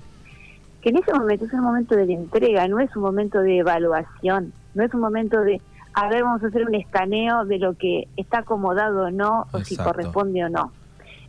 Que 0.83 0.89
en 0.89 0.97
ese 0.97 1.13
momento 1.13 1.45
es 1.45 1.53
un 1.53 1.61
momento 1.61 1.95
de 1.95 2.13
entrega, 2.13 2.67
no 2.67 2.79
es 2.79 2.93
un 2.95 3.03
momento 3.03 3.39
de 3.39 3.59
evaluación, 3.59 4.51
no 4.73 4.83
es 4.83 4.93
un 4.93 4.99
momento 4.99 5.39
de, 5.39 5.61
a 5.93 6.09
ver, 6.09 6.23
vamos 6.23 6.43
a 6.43 6.47
hacer 6.47 6.67
un 6.67 6.75
escaneo 6.75 7.45
de 7.45 7.57
lo 7.57 7.75
que 7.75 8.09
está 8.17 8.39
acomodado 8.39 9.05
o 9.05 9.11
no, 9.11 9.47
o 9.53 9.59
si 9.59 9.77
corresponde 9.77 10.43
o 10.43 10.49
no. 10.49 10.73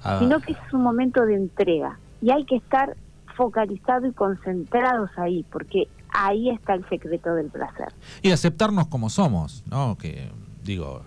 Ah. 0.02 0.18
Sino 0.18 0.40
que 0.40 0.52
es 0.52 0.72
un 0.72 0.82
momento 0.82 1.24
de 1.24 1.36
entrega. 1.36 1.98
Y 2.20 2.30
hay 2.30 2.44
que 2.44 2.56
estar 2.56 2.96
focalizados 3.36 4.10
y 4.10 4.12
concentrados 4.12 5.10
ahí, 5.16 5.44
porque 5.52 5.86
ahí 6.12 6.50
está 6.50 6.74
el 6.74 6.88
secreto 6.88 7.34
del 7.34 7.46
placer. 7.46 7.88
Y 8.22 8.32
aceptarnos 8.32 8.88
como 8.88 9.08
somos, 9.08 9.62
¿no? 9.70 9.96
Que 9.96 10.30
digo, 10.64 11.02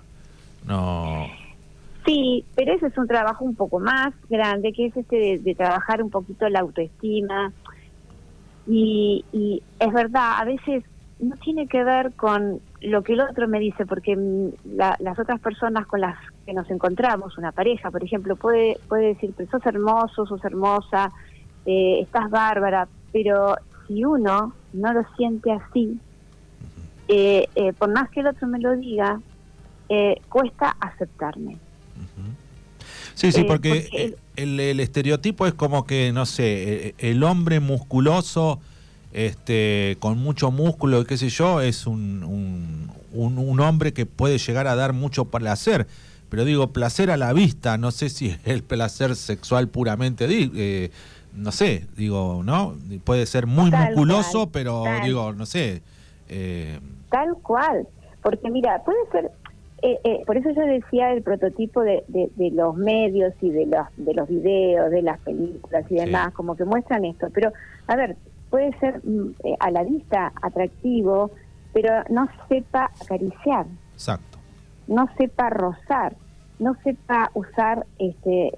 no... 0.65 1.25
Sí, 2.05 2.45
pero 2.55 2.73
ese 2.73 2.87
es 2.87 2.97
un 2.97 3.07
trabajo 3.07 3.43
un 3.43 3.55
poco 3.55 3.81
más 3.81 4.13
grande, 4.29 4.71
que 4.71 4.85
es 4.85 4.95
este 4.95 5.39
de, 5.43 5.55
trabajar 5.55 6.01
un 6.01 6.09
poquito 6.09 6.47
la 6.47 6.61
autoestima. 6.61 7.51
Y, 8.67 9.23
y, 9.31 9.63
es 9.79 9.93
verdad, 9.93 10.39
a 10.39 10.45
veces 10.45 10.83
no 11.19 11.35
tiene 11.37 11.67
que 11.67 11.83
ver 11.83 12.13
con 12.13 12.59
lo 12.81 13.01
que 13.01 13.13
el 13.13 13.21
otro 13.21 13.47
me 13.47 13.59
dice, 13.59 13.85
porque 13.85 14.15
las 14.75 15.19
otras 15.19 15.39
personas 15.39 15.87
con 15.87 16.01
las 16.01 16.17
que 16.45 16.53
nos 16.53 16.69
encontramos, 16.69 17.37
una 17.37 17.51
pareja, 17.51 17.89
por 17.89 18.03
ejemplo, 18.03 18.35
puede, 18.35 18.77
puede 18.87 19.07
decir, 19.07 19.33
pero 19.35 19.49
sos 19.49 19.65
hermoso, 19.65 20.25
sos 20.25 20.43
hermosa, 20.45 21.11
eh, 21.65 22.01
estás 22.01 22.29
bárbara, 22.29 22.87
pero 23.11 23.55
si 23.87 24.03
uno 24.03 24.53
no 24.73 24.93
lo 24.93 25.03
siente 25.15 25.51
así, 25.51 25.99
eh, 27.07 27.47
eh, 27.55 27.73
por 27.73 27.91
más 27.91 28.09
que 28.09 28.19
el 28.19 28.27
otro 28.27 28.47
me 28.47 28.59
lo 28.59 28.75
diga, 28.75 29.19
eh, 29.89 30.21
cuesta 30.29 30.75
aceptarme. 30.79 31.57
Sí, 33.17 33.31
sí, 33.31 33.43
porque, 33.45 34.15
el, 34.35 34.79
estereotipo 34.79 35.47
es 35.47 35.53
como 35.55 35.87
que, 35.87 36.11
no 36.13 36.27
sé, 36.27 36.93
el 36.99 37.23
hombre 37.23 37.59
musculoso, 37.59 38.59
este, 39.11 39.97
con 39.99 40.19
mucho 40.19 40.51
músculo, 40.51 41.03
qué 41.05 41.17
sé 41.17 41.29
yo, 41.29 41.59
es 41.61 41.87
un, 41.87 42.23
un, 42.23 42.91
un, 43.11 43.59
hombre 43.59 43.91
que 43.91 44.05
puede 44.05 44.37
llegar 44.37 44.67
a 44.67 44.75
dar 44.75 44.93
mucho 44.93 45.25
placer. 45.25 45.87
Pero 46.29 46.45
digo, 46.45 46.71
placer 46.73 47.09
a 47.09 47.17
la 47.17 47.33
vista, 47.33 47.79
no 47.79 47.89
sé 47.89 48.09
si 48.09 48.27
es 48.27 48.39
el 48.45 48.61
placer 48.61 49.15
sexual 49.15 49.67
puramente 49.67 50.27
no 51.33 51.51
sé, 51.51 51.87
digo, 51.95 52.41
¿no? 52.43 52.75
Puede 53.03 53.25
ser 53.25 53.47
muy 53.47 53.71
musculoso, 53.71 54.49
pero 54.51 54.83
digo, 55.03 55.33
no 55.33 55.47
sé. 55.47 55.81
Eh... 56.29 56.79
Tal 57.09 57.35
cual, 57.41 57.87
porque 58.21 58.49
mira, 58.49 58.83
puede 58.83 58.99
ser, 59.11 59.31
eh, 59.81 59.99
eh, 60.03 60.23
por 60.25 60.37
eso 60.37 60.49
yo 60.49 60.61
decía 60.63 61.11
el 61.11 61.21
prototipo 61.21 61.81
de, 61.81 62.03
de, 62.07 62.51
los 62.51 62.75
medios 62.75 63.33
y 63.41 63.51
de 63.51 63.67
los, 63.67 63.85
de 63.95 64.13
los 64.15 64.27
videos, 64.27 64.89
de 64.89 65.03
las 65.03 65.19
películas 65.19 65.85
y 65.89 65.95
demás, 65.95 66.33
como 66.33 66.55
que 66.55 66.65
muestran 66.65 67.05
esto, 67.05 67.27
pero 67.31 67.51
a 67.85 67.95
ver, 67.95 68.17
puede 68.49 68.75
ser 68.79 69.01
mm, 69.03 69.35
eh, 69.43 69.55
a 69.59 69.69
la 69.69 69.83
vista 69.83 70.31
atractivo, 70.41 71.31
pero 71.73 72.03
no 72.09 72.27
sepa 72.49 72.91
acariciar. 73.01 73.67
Exacto. 73.93 74.39
No 74.87 75.07
sepa 75.15 75.49
rozar, 75.51 76.15
no 76.57 76.75
sepa 76.83 77.29
usar 77.35 77.85
este, 77.99 78.51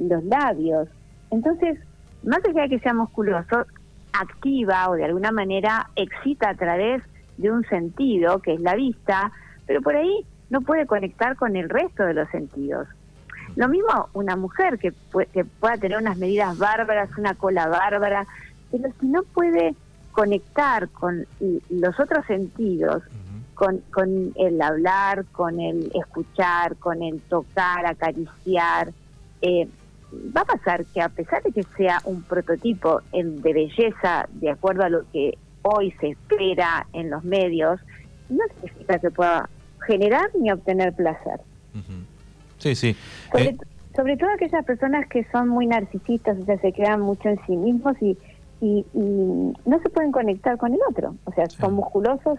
los 0.00 0.24
labios. 0.24 0.88
Entonces, 1.30 1.78
más 2.24 2.40
allá 2.48 2.62
de 2.62 2.70
que 2.70 2.78
sea 2.80 2.94
musculoso, 2.94 3.66
activa 4.12 4.88
o 4.88 4.94
de 4.94 5.04
alguna 5.04 5.30
manera 5.30 5.90
excita 5.94 6.50
a 6.50 6.54
través 6.54 7.02
de 7.36 7.50
un 7.50 7.64
sentido, 7.64 8.40
que 8.40 8.54
es 8.54 8.60
la 8.60 8.74
vista, 8.74 9.30
pero 9.66 9.82
por 9.82 9.94
ahí 9.94 10.24
no 10.54 10.60
puede 10.60 10.86
conectar 10.86 11.34
con 11.34 11.56
el 11.56 11.68
resto 11.68 12.04
de 12.04 12.14
los 12.14 12.30
sentidos. 12.30 12.86
Lo 13.56 13.68
mismo 13.68 14.08
una 14.12 14.36
mujer 14.36 14.78
que, 14.78 14.92
pueda 14.92 15.76
tener 15.78 15.98
unas 15.98 16.16
medidas 16.16 16.56
bárbaras, 16.58 17.10
una 17.18 17.34
cola 17.34 17.66
bárbara, 17.66 18.24
pero 18.70 18.88
si 19.00 19.08
no 19.08 19.24
puede 19.24 19.74
conectar 20.12 20.88
con 20.90 21.26
los 21.70 21.98
otros 21.98 22.24
sentidos, 22.26 23.02
con, 23.54 23.78
con 23.92 24.32
el 24.36 24.62
hablar, 24.62 25.24
con 25.32 25.58
el 25.58 25.90
escuchar, 25.92 26.76
con 26.76 27.02
el 27.02 27.20
tocar, 27.22 27.84
acariciar, 27.84 28.92
eh, 29.42 29.68
va 30.36 30.42
a 30.42 30.44
pasar 30.44 30.84
que 30.84 31.00
a 31.02 31.08
pesar 31.08 31.42
de 31.42 31.50
que 31.50 31.64
sea 31.76 32.00
un 32.04 32.22
prototipo 32.22 33.00
de 33.12 33.52
belleza 33.52 34.28
de 34.30 34.50
acuerdo 34.50 34.84
a 34.84 34.88
lo 34.88 35.02
que 35.10 35.36
hoy 35.62 35.90
se 35.98 36.10
espera 36.10 36.86
en 36.92 37.10
los 37.10 37.24
medios, 37.24 37.80
no 38.28 38.44
significa 38.60 39.00
que 39.00 39.10
pueda 39.10 39.48
generar 39.86 40.30
ni 40.38 40.50
obtener 40.50 40.92
placer. 40.94 41.40
Sí, 42.58 42.74
sí. 42.74 42.96
Eh, 43.36 43.56
sobre, 43.94 44.16
todo 44.16 44.30
aquellas 44.30 44.64
personas 44.64 45.06
que 45.08 45.26
son 45.30 45.48
muy 45.48 45.66
narcisistas, 45.66 46.38
o 46.38 46.44
sea, 46.44 46.58
se 46.60 46.72
quedan 46.72 47.00
mucho 47.00 47.28
en 47.28 47.38
sí 47.46 47.56
mismos 47.56 47.96
y, 48.00 48.16
y, 48.60 48.84
no 48.94 49.80
se 49.82 49.90
pueden 49.90 50.12
conectar 50.12 50.56
con 50.56 50.72
el 50.72 50.80
otro. 50.88 51.14
O 51.24 51.32
sea, 51.32 51.48
son 51.50 51.74
musculosos, 51.74 52.38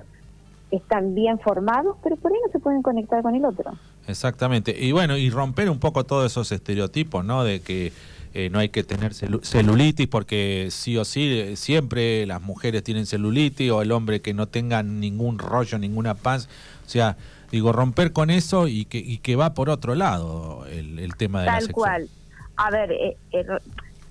están 0.71 1.13
bien 1.13 1.39
formados, 1.39 1.97
pero 2.03 2.15
por 2.15 2.31
ahí 2.31 2.39
no 2.45 2.51
se 2.51 2.59
pueden 2.59 2.81
conectar 2.81 3.21
con 3.21 3.35
el 3.35 3.45
otro. 3.45 3.73
Exactamente. 4.07 4.75
Y 4.77 4.91
bueno, 4.91 5.17
y 5.17 5.29
romper 5.29 5.69
un 5.69 5.79
poco 5.79 6.03
todos 6.03 6.31
esos 6.31 6.51
estereotipos, 6.51 7.23
¿no? 7.23 7.43
De 7.43 7.61
que 7.61 7.91
eh, 8.33 8.49
no 8.49 8.59
hay 8.59 8.67
que 8.67 8.83
tener 8.83 9.13
celulitis 9.13 10.07
porque 10.07 10.67
sí 10.69 10.97
o 10.97 11.05
sí 11.05 11.39
eh, 11.39 11.55
siempre 11.55 12.25
las 12.25 12.41
mujeres 12.41 12.83
tienen 12.83 13.05
celulitis 13.05 13.71
o 13.71 13.81
el 13.81 13.93
hombre 13.93 14.21
que 14.21 14.33
no 14.33 14.47
tenga 14.47 14.83
ningún 14.83 15.39
rollo, 15.39 15.77
ninguna 15.77 16.15
paz. 16.15 16.49
O 16.85 16.89
sea, 16.89 17.15
digo, 17.51 17.71
romper 17.71 18.11
con 18.11 18.29
eso 18.29 18.67
y 18.67 18.85
que, 18.85 18.97
y 18.97 19.19
que 19.19 19.35
va 19.35 19.53
por 19.53 19.69
otro 19.69 19.95
lado 19.95 20.65
el, 20.67 21.15
tema 21.15 21.41
de 21.41 21.47
Tal 21.47 21.65
la 21.65 21.71
cual. 21.71 22.09
A 22.57 22.71
ver, 22.71 22.91
eh, 22.91 23.17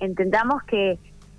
entendamos 0.00 0.62
que 0.64 0.98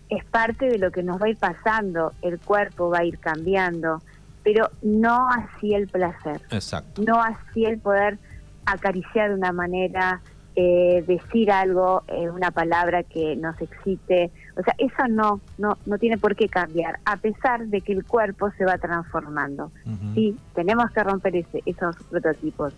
es 0.10 0.24
parte 0.26 0.68
de 0.68 0.78
lo 0.78 0.92
que 0.92 1.04
nos 1.04 1.22
va 1.22 1.28
a 1.28 1.30
ir 1.30 1.38
pasando, 1.38 2.14
el 2.22 2.40
cuerpo 2.40 2.90
va 2.90 3.00
a 3.00 3.06
ir 3.06 3.18
cambiando, 3.20 4.02
pero 4.44 4.70
no 4.82 5.28
así 5.30 5.74
el 5.74 5.88
placer. 5.88 6.42
Exacto. 6.52 7.02
No 7.02 7.22
así 7.22 7.66
el 7.66 7.80
poder 7.80 8.20
acariciar 8.66 9.30
de 9.30 9.36
una 9.36 9.52
manera, 9.52 10.22
eh, 10.56 11.04
decir 11.08 11.52
algo, 11.52 12.04
eh, 12.08 12.30
una 12.30 12.52
palabra 12.52 13.04
que 13.04 13.36
nos 13.36 13.60
excite. 13.62 14.32
O 14.58 14.64
sea, 14.64 14.74
eso 14.78 15.08
no, 15.10 15.42
no, 15.58 15.78
no 15.86 15.98
tiene 15.98 16.18
por 16.18 16.36
qué 16.36 16.48
cambiar, 16.48 17.00
a 17.06 17.18
pesar 17.18 17.68
de 17.68 17.82
que 17.82 17.92
el 17.94 18.06
cuerpo 18.06 18.52
se 18.58 18.66
va 18.66 18.78
transformando. 18.78 19.72
Sí, 20.14 20.38
tenemos 20.54 20.90
que 20.92 21.04
romper 21.04 21.36
ese, 21.36 21.62
esos 21.66 21.96
prototipos. 22.10 22.74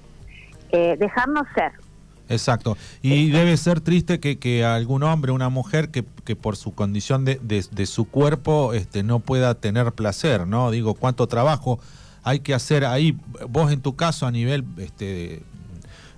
Eh, 0.72 0.98
dejarnos 1.00 1.48
ser. 1.54 1.72
Exacto. 2.30 2.78
Y 3.02 3.30
debe 3.30 3.56
ser 3.58 3.80
triste 3.80 4.20
que, 4.20 4.38
que 4.38 4.66
algún 4.66 5.04
hombre, 5.04 5.32
una 5.32 5.50
mujer, 5.50 5.92
que, 5.92 6.04
que 6.26 6.36
por 6.36 6.58
su 6.58 6.74
condición 6.74 7.26
de, 7.26 7.40
de, 7.42 7.64
de, 7.72 7.86
su 7.86 8.06
cuerpo 8.06 8.74
este, 8.74 9.04
no 9.04 9.20
pueda 9.20 9.56
tener 9.56 9.94
placer, 9.94 10.46
¿no? 10.46 10.72
Digo, 10.72 10.94
cuánto 10.94 11.28
trabajo 11.28 11.80
hay 12.24 12.42
que 12.42 12.54
hacer 12.54 12.84
ahí, 12.84 13.18
vos 13.48 13.72
en 13.72 13.82
tu 13.82 13.96
caso 13.96 14.26
a 14.26 14.32
nivel 14.32 14.66
este, 14.78 15.44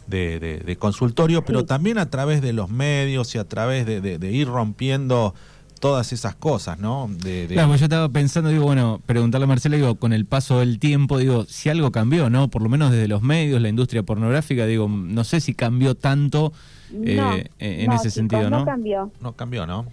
de, 0.10 0.78
consultorio, 0.80 1.44
pero 1.44 1.66
también 1.66 1.98
a 1.98 2.10
través 2.10 2.42
de 2.42 2.54
los 2.54 2.70
medios 2.70 3.34
y 3.36 3.38
a 3.38 3.48
través 3.48 3.86
de, 3.86 4.32
ir 4.32 4.48
rompiendo 4.48 5.34
todas 5.80 6.12
esas 6.12 6.36
cosas, 6.36 6.78
¿no? 6.80 7.10
De, 7.10 7.48
Claro, 7.50 7.76
yo 7.76 7.86
estaba 7.86 8.10
pensando, 8.10 8.50
digo, 8.50 8.66
bueno, 8.66 9.00
preguntarle 9.06 9.46
a 9.46 9.48
Marcela, 9.48 9.78
digo, 9.78 9.96
con 9.96 10.12
el 10.12 10.26
paso 10.26 10.60
del 10.60 10.78
tiempo, 10.78 11.18
digo, 11.18 11.46
si 11.46 11.70
algo 11.70 11.92
cambió, 11.92 12.30
¿no? 12.30 12.50
Por 12.50 12.62
lo 12.62 12.70
menos 12.70 12.92
desde 12.92 13.08
los 13.08 13.22
medios, 13.22 13.62
la 13.62 13.70
industria 13.70 14.04
pornográfica, 14.04 14.66
digo, 14.66 14.90
no 14.90 15.24
sé 15.24 15.40
si 15.40 15.54
cambió 15.54 15.96
tanto 15.96 16.52
eh, 16.94 17.50
en 17.60 17.92
ese 17.94 18.12
sentido, 18.12 18.50
¿no? 18.50 18.60
No 18.60 18.66
cambió. 18.66 19.12
No 19.22 19.34
cambió, 19.34 19.66
¿no? 19.66 19.86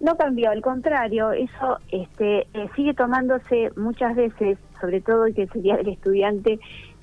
No 0.00 0.16
cambió, 0.16 0.50
al 0.50 0.62
contrario, 0.62 1.32
eso 1.32 1.78
este, 1.90 2.46
eh, 2.54 2.70
sigue 2.74 2.94
tomándose 2.94 3.70
muchas 3.76 4.16
veces, 4.16 4.56
sobre 4.80 5.02
todo 5.02 5.26
que 5.34 5.46
sería 5.48 5.74
el 5.74 5.88
estudiante, 5.88 6.58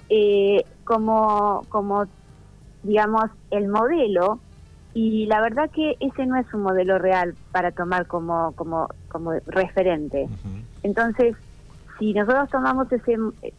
eh, 0.10 0.66
como, 0.84 1.62
como 1.70 2.08
digamos, 2.84 3.26
el 3.52 3.68
modelo 3.68 4.40
y 4.94 5.26
la 5.28 5.42
verdad 5.42 5.70
que 5.70 5.96
ese 6.00 6.26
no 6.26 6.38
es 6.38 6.52
un 6.54 6.62
modelo 6.62 6.98
real 6.98 7.36
para 7.52 7.72
tomar 7.72 8.08
como, 8.08 8.54
como, 8.54 8.90
como 9.10 9.34
referente. 9.46 10.28
Entonces, 10.82 11.36
si 12.00 12.14
nosotros 12.14 12.50
tomamos 12.50 12.92
ese, 12.92 13.16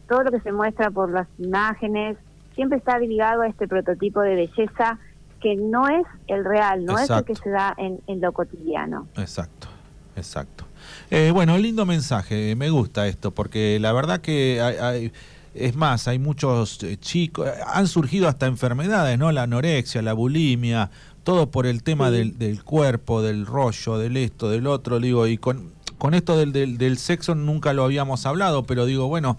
todo 0.07 0.23
lo 0.23 0.31
que 0.31 0.41
se 0.41 0.51
muestra 0.51 0.91
por 0.91 1.09
las 1.11 1.27
imágenes, 1.37 2.17
siempre 2.55 2.77
está 2.77 2.99
ligado 2.99 3.43
a 3.43 3.47
este 3.47 3.67
prototipo 3.67 4.21
de 4.21 4.35
belleza 4.35 4.99
que 5.39 5.55
no 5.55 5.87
es 5.87 6.05
el 6.27 6.43
real, 6.43 6.83
no 6.83 6.99
es 6.99 7.09
el 7.09 7.23
que 7.23 7.35
se 7.35 7.49
da 7.49 7.73
en, 7.77 8.01
en 8.07 8.19
lo 8.19 8.33
cotidiano. 8.33 9.07
Exacto, 9.15 9.69
exacto. 10.17 10.65
Eh, 11.09 11.31
bueno, 11.33 11.57
lindo 11.57 11.85
mensaje, 11.85 12.55
me 12.57 12.69
gusta 12.69 13.07
esto, 13.07 13.31
porque 13.31 13.79
la 13.79 13.93
verdad 13.93 14.19
que 14.19 14.59
hay 14.61 15.13
es 15.59 15.75
más, 15.75 16.07
hay 16.07 16.19
muchos 16.19 16.83
eh, 16.83 16.97
chicos, 16.97 17.47
han 17.67 17.87
surgido 17.87 18.27
hasta 18.27 18.47
enfermedades, 18.47 19.17
¿no? 19.19 19.31
La 19.31 19.43
anorexia, 19.43 20.01
la 20.01 20.13
bulimia, 20.13 20.89
todo 21.23 21.51
por 21.51 21.67
el 21.67 21.83
tema 21.83 22.11
del, 22.11 22.37
del, 22.37 22.63
cuerpo, 22.63 23.21
del 23.21 23.45
rollo, 23.45 23.97
del 23.97 24.17
esto, 24.17 24.49
del 24.49 24.67
otro, 24.67 24.99
digo, 24.99 25.27
y 25.27 25.37
con, 25.37 25.71
con 25.97 26.13
esto 26.13 26.37
del, 26.37 26.77
del, 26.77 26.97
sexo 26.97 27.35
nunca 27.35 27.73
lo 27.73 27.83
habíamos 27.83 28.25
hablado, 28.25 28.63
pero 28.63 28.85
digo, 28.85 29.07
bueno, 29.07 29.37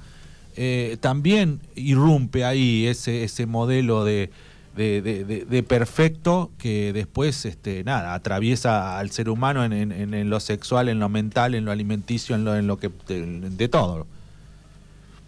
eh, 0.56 0.98
también 1.00 1.60
irrumpe 1.74 2.44
ahí 2.44 2.86
ese, 2.86 3.24
ese 3.24 3.46
modelo 3.46 4.04
de, 4.04 4.30
de, 4.76 5.64
perfecto 5.66 6.50
que 6.58 6.92
después, 6.92 7.44
este, 7.44 7.84
nada, 7.84 8.14
atraviesa 8.14 8.98
al 8.98 9.10
ser 9.10 9.28
humano 9.28 9.64
en, 9.64 9.92
en, 9.92 10.30
lo 10.30 10.40
sexual, 10.40 10.88
en 10.88 11.00
lo 11.00 11.08
mental, 11.08 11.54
en 11.54 11.64
lo 11.64 11.72
alimenticio, 11.72 12.34
en 12.34 12.44
lo, 12.44 12.56
en 12.56 12.66
lo 12.66 12.78
que 12.78 12.90
de, 13.08 13.68
todo. 13.68 14.06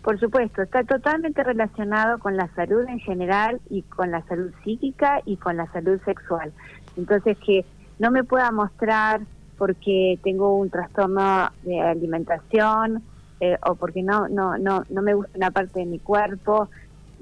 Por 0.02 0.18
supuesto, 0.18 0.62
está 0.62 0.82
totalmente 0.82 1.44
relacionado 1.44 2.18
con 2.18 2.36
la 2.36 2.48
salud 2.54 2.84
en 2.88 2.98
general 2.98 3.60
y 3.70 3.82
con 3.82 4.10
la 4.10 4.22
salud 4.22 4.50
psíquica 4.64 5.20
y 5.24 5.36
con 5.36 5.56
la 5.56 5.70
salud 5.72 6.00
sexual. 6.04 6.52
Entonces 6.96 7.38
que 7.38 7.64
no 7.98 8.10
me 8.10 8.24
pueda 8.24 8.50
mostrar 8.50 9.20
porque 9.58 10.18
tengo 10.24 10.56
un 10.56 10.70
trastorno 10.70 11.50
de 11.62 11.80
alimentación 11.80 13.02
eh, 13.38 13.56
o 13.64 13.76
porque 13.76 14.02
no 14.02 14.28
no 14.28 14.58
no 14.58 14.84
no 14.90 15.02
me 15.02 15.14
gusta 15.14 15.36
una 15.36 15.52
parte 15.52 15.80
de 15.80 15.86
mi 15.86 16.00
cuerpo, 16.00 16.68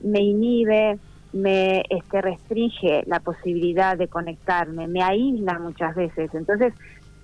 me 0.03 0.21
inhibe, 0.21 0.99
me 1.33 1.83
este, 1.91 2.23
restringe 2.23 3.05
la 3.07 3.21
posibilidad 3.21 3.97
de 3.97 4.09
conectarme, 4.09 4.89
me 4.89 5.03
aísla 5.03 5.59
muchas 5.59 5.95
veces. 5.95 6.31
Entonces, 6.35 6.73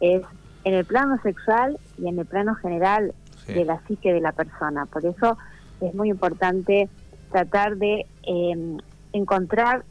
es 0.00 0.22
en 0.64 0.74
el 0.74 0.84
plano 0.84 1.18
sexual 1.22 1.78
y 1.98 2.08
en 2.08 2.18
el 2.18 2.26
plano 2.26 2.54
general 2.56 3.14
de 3.46 3.64
la 3.64 3.80
psique 3.86 4.12
de 4.12 4.20
la 4.20 4.32
persona. 4.32 4.86
Por 4.86 5.04
eso 5.04 5.38
es 5.80 5.94
muy 5.94 6.10
importante 6.10 6.88
tratar 7.30 7.76
de 7.76 8.06
em, 8.22 8.78
encontrar 9.12 9.84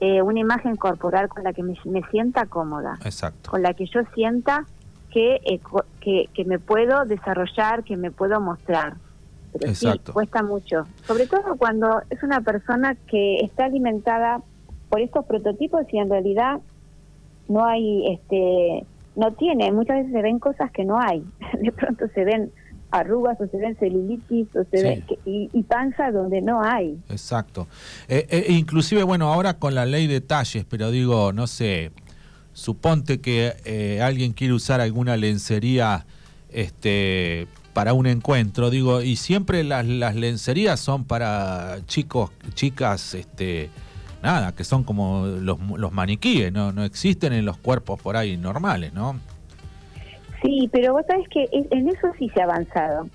eh, 0.00 0.22
una 0.22 0.40
imagen 0.40 0.76
corporal 0.76 1.28
con 1.28 1.44
la 1.44 1.52
que 1.52 1.62
me, 1.62 1.76
sienta 2.10 2.46
cómoda, 2.46 2.98
con 3.48 3.62
la 3.62 3.74
que 3.74 3.86
yo 3.86 4.00
sienta 4.14 4.64
que, 5.10 5.40
eh, 5.44 5.60
que, 6.00 6.28
que 6.32 6.44
me 6.44 6.58
puedo 6.58 7.04
desarrollar, 7.04 7.82
que 7.84 7.96
me 7.96 8.10
puedo 8.10 8.40
mostrar 8.40 8.96
pero 9.52 9.74
sí, 9.74 9.88
cuesta 10.12 10.42
mucho. 10.42 10.86
Sobre 11.04 11.26
todo 11.26 11.56
cuando 11.56 12.02
es 12.10 12.22
una 12.22 12.40
persona 12.40 12.96
que 13.06 13.40
está 13.40 13.64
alimentada 13.64 14.40
por 14.88 15.00
estos 15.00 15.24
prototipos 15.26 15.82
y 15.92 15.98
en 15.98 16.10
realidad 16.10 16.60
no 17.48 17.64
hay, 17.64 18.12
este, 18.12 18.84
no 19.16 19.32
tiene, 19.32 19.72
muchas 19.72 19.98
veces 19.98 20.12
se 20.12 20.22
ven 20.22 20.38
cosas 20.38 20.70
que 20.70 20.84
no 20.84 21.00
hay. 21.00 21.24
De 21.60 21.72
pronto 21.72 22.06
se 22.14 22.24
ven 22.24 22.52
arrugas 22.90 23.40
o 23.40 23.46
se 23.46 23.56
ven 23.58 23.76
celulitis 23.78 24.48
o 24.54 24.64
se 24.70 24.82
ven 24.82 25.04
y, 25.24 25.62
panza 25.64 26.10
donde 26.10 26.40
no 26.40 26.62
hay. 26.62 26.98
Exacto. 27.08 27.68
Eh, 28.08 28.26
eh, 28.30 28.46
inclusive, 28.48 29.02
bueno, 29.02 29.32
ahora 29.32 29.58
con 29.58 29.74
la 29.74 29.86
ley 29.86 30.06
de 30.06 30.20
talles, 30.20 30.64
pero 30.68 30.90
digo, 30.90 31.32
no 31.32 31.46
sé, 31.46 31.92
suponte 32.52 33.20
que 33.20 33.54
eh, 33.64 34.00
alguien 34.02 34.32
quiere 34.32 34.54
usar 34.54 34.80
alguna 34.80 35.16
lencería 35.16 36.06
este 36.50 37.46
para 37.74 37.92
un 37.92 38.08
encuentro, 38.08 38.70
digo, 38.70 39.02
y 39.02 39.14
siempre 39.14 39.62
las, 39.62 39.86
las 39.86 40.16
lencerías 40.16 40.80
son 40.80 41.04
para 41.04 41.78
chicos, 41.86 42.30
chicas, 42.54 43.14
este, 43.14 43.70
nada, 44.20 44.52
que 44.52 44.64
son 44.64 44.82
como 44.82 45.26
los, 45.26 45.60
los 45.76 45.92
maniquíes, 45.92 46.52
¿no? 46.52 46.72
no 46.72 46.82
existen 46.82 47.32
en 47.32 47.44
los 47.44 47.56
cuerpos 47.56 48.00
por 48.00 48.16
ahí 48.16 48.36
normales, 48.36 48.92
¿no? 48.92 49.20
Sí, 50.42 50.68
pero 50.72 50.92
vos 50.92 51.04
sabés 51.06 51.28
que 51.28 51.48
en 51.52 51.88
eso 51.88 52.08
sí 52.18 52.28
se 52.30 52.40
ha 52.40 52.44
avanzado. 52.44 53.08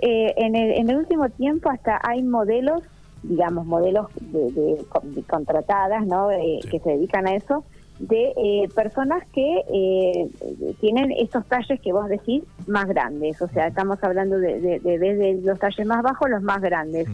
Eh, 0.00 0.34
en, 0.36 0.56
el, 0.56 0.72
en 0.72 0.90
el 0.90 0.96
último 0.96 1.28
tiempo 1.30 1.70
hasta 1.70 2.00
hay 2.02 2.22
modelos, 2.22 2.82
digamos, 3.22 3.64
modelos 3.66 4.08
de, 4.20 4.84
contratadas, 5.28 6.06
¿no? 6.06 6.30
Eh, 6.30 6.60
que 6.70 6.80
se 6.80 6.90
dedican 6.90 7.26
a 7.26 7.34
eso, 7.34 7.64
de 7.98 8.32
eh, 8.36 8.68
personas 8.74 9.22
que 9.32 9.62
eh, 9.72 10.28
tienen 10.80 11.12
estos 11.12 11.46
talles 11.46 11.80
que 11.80 11.92
vos 11.92 12.08
decís 12.08 12.42
más 12.66 12.86
grandes, 12.86 13.40
o 13.40 13.48
sea, 13.48 13.68
estamos 13.68 14.02
hablando 14.02 14.38
de, 14.38 14.80
de, 14.80 15.40
los 15.42 15.58
talles 15.58 15.86
más 15.86 16.02
bajos 16.02 16.28
los 16.28 16.42
más 16.42 16.60
grandes. 16.60 17.08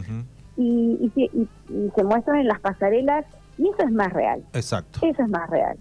y, 0.57 1.11
y, 1.15 1.47
se 1.95 2.03
muestran 2.03 2.39
en 2.39 2.47
las 2.47 2.59
pasarelas 2.59 3.25
y 3.57 3.69
eso 3.69 3.83
es 3.83 3.91
más 3.91 4.11
real. 4.11 4.43
Exacto. 4.53 4.99
Eso 5.05 5.23
es 5.23 5.29
más 5.29 5.49
real. 5.49 5.77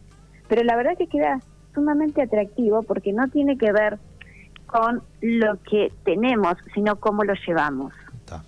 Pero 0.49 0.63
la 0.65 0.77
verdad 0.77 0.97
que 0.99 1.07
queda 1.07 1.41
sumamente 1.81 2.23
atractivo 2.23 2.83
porque 2.83 3.13
no 3.13 3.29
tiene 3.29 3.57
que 3.57 3.73
ver 3.73 3.99
con 4.67 5.03
lo 5.21 5.59
que 5.63 5.93
tenemos, 6.05 6.55
sino 6.75 6.97
cómo 6.97 7.25
lo 7.25 7.35
llevamos. 7.47 7.93
Está. 8.15 8.43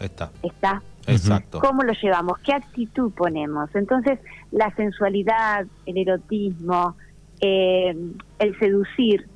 Está. 0.00 0.30
Está. 0.42 0.82
Exacto. 1.06 1.60
¿Cómo 1.60 1.84
lo 1.84 1.92
llevamos? 1.94 2.38
¿Qué 2.40 2.52
actitud 2.52 3.12
ponemos? 3.12 3.74
Entonces, 3.74 4.18
la 4.50 4.74
sensualidad, 4.74 5.66
el 5.86 5.96
erotismo, 5.96 6.96
eh, 7.40 7.96
el 8.38 8.58
seducir, 8.58 9.26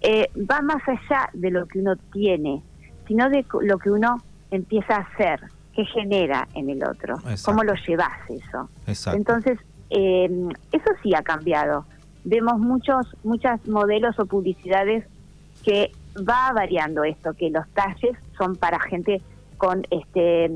eh, 0.00 0.30
va 0.50 0.62
más 0.62 0.82
allá 0.88 1.28
de 1.34 1.50
lo 1.50 1.66
que 1.66 1.80
uno 1.80 1.96
tiene, 2.12 2.62
sino 3.06 3.28
de 3.28 3.44
lo 3.60 3.78
que 3.78 3.90
uno 3.90 4.22
empieza 4.50 4.96
a 4.96 5.00
hacer, 5.00 5.40
que 5.74 5.84
genera 5.84 6.48
en 6.54 6.70
el 6.70 6.82
otro. 6.82 7.16
¿Cómo 7.44 7.62
lo 7.62 7.74
llevas 7.86 8.12
eso? 8.30 8.70
Exacto. 8.86 9.18
Entonces, 9.18 9.58
eh, 9.90 10.48
eso 10.72 10.90
sí 11.02 11.14
ha 11.14 11.22
cambiado. 11.22 11.84
Vemos 12.24 12.58
muchos, 12.58 13.06
muchos 13.24 13.66
modelos 13.66 14.18
o 14.18 14.26
publicidades 14.26 15.04
que 15.64 15.92
va 16.16 16.52
variando 16.52 17.04
esto, 17.04 17.34
que 17.34 17.50
los 17.50 17.66
talles 17.70 18.16
son 18.36 18.56
para 18.56 18.78
gente 18.80 19.20
con 19.56 19.86
este 19.90 20.50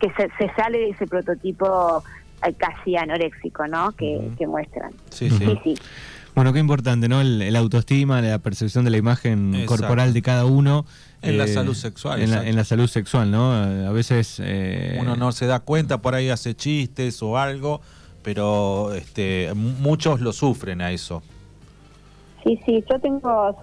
que 0.00 0.10
se, 0.16 0.54
sale 0.56 0.78
de 0.78 0.88
ese 0.90 1.06
prototipo 1.06 2.02
eh, 2.46 2.54
casi 2.54 2.96
anoréxico, 2.96 3.66
¿no? 3.66 3.92
Que, 3.92 4.46
muestran. 4.46 4.92
Sí 5.10 5.30
sí. 5.30 5.76
Bueno, 6.34 6.52
qué 6.52 6.58
importante, 6.58 7.08
¿no? 7.08 7.20
El, 7.20 7.54
autoestima, 7.54 8.20
la 8.20 8.38
percepción 8.38 8.84
de 8.84 8.90
la 8.90 8.96
imagen 8.96 9.66
corporal 9.66 10.12
de 10.12 10.22
cada 10.22 10.46
uno. 10.46 10.84
En 11.22 11.38
la 11.38 11.44
eh, 11.44 11.48
salud 11.48 11.74
sexual. 11.74 12.20
En 12.20 12.56
la, 12.56 12.64
salud 12.64 12.88
sexual, 12.88 13.30
¿no? 13.30 13.52
A 13.52 13.92
veces... 13.92 14.40
Eh, 14.42 14.98
uno 15.00 15.16
no 15.16 15.30
se 15.30 15.46
da 15.46 15.60
cuenta, 15.60 16.02
por 16.02 16.14
ahí 16.14 16.30
hace 16.30 16.56
chistes 16.56 17.22
o 17.22 17.38
algo, 17.38 17.80
pero 18.24 18.92
este, 18.94 19.52
muchos 19.54 20.20
lo 20.20 20.32
sufren 20.32 20.80
a 20.80 20.90
eso. 20.90 21.22
Sí, 22.42 22.58
sí, 22.66 22.84
yo 22.90 22.98
tengo, 22.98 23.56